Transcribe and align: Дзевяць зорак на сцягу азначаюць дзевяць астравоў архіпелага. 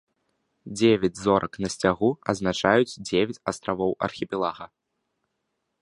Дзевяць 0.77 1.19
зорак 1.25 1.53
на 1.65 1.69
сцягу 1.73 2.09
азначаюць 2.33 2.97
дзевяць 3.11 3.39
астравоў 3.53 3.91
архіпелага. 4.09 4.65